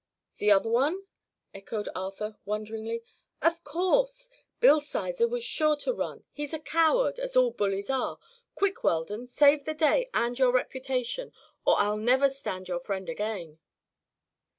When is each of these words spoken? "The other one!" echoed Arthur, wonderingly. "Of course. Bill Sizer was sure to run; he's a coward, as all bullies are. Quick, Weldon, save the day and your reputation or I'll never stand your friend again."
"The 0.37 0.49
other 0.49 0.71
one!" 0.71 1.05
echoed 1.53 1.87
Arthur, 1.93 2.35
wonderingly. 2.43 3.03
"Of 3.39 3.63
course. 3.63 4.31
Bill 4.59 4.79
Sizer 4.79 5.27
was 5.27 5.43
sure 5.43 5.75
to 5.75 5.93
run; 5.93 6.23
he's 6.31 6.55
a 6.55 6.59
coward, 6.59 7.19
as 7.19 7.37
all 7.37 7.51
bullies 7.51 7.87
are. 7.91 8.17
Quick, 8.55 8.83
Weldon, 8.83 9.27
save 9.27 9.63
the 9.63 9.75
day 9.75 10.09
and 10.11 10.39
your 10.39 10.51
reputation 10.51 11.31
or 11.67 11.77
I'll 11.77 11.97
never 11.97 12.29
stand 12.29 12.67
your 12.67 12.79
friend 12.79 13.07
again." 13.09 13.59